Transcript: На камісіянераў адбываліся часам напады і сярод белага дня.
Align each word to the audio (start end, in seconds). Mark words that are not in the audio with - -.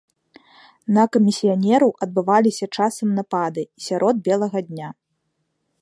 На 0.97 1.03
камісіянераў 1.15 1.91
адбываліся 2.05 2.65
часам 2.77 3.07
напады 3.19 3.61
і 3.77 3.87
сярод 3.89 4.15
белага 4.31 4.59
дня. 4.73 4.89